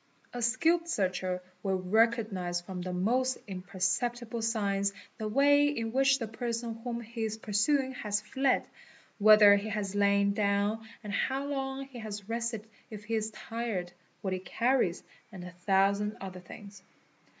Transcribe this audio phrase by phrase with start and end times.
[0.33, 6.27] A skilled searcher will recognise from the mos imperceptible signs the way in which the
[6.27, 8.65] person whom he is pursuing has fled,
[9.19, 13.91] whether he has lain down and how long he has rested if he ii tired,
[14.21, 16.81] what he carries and a thousand other things.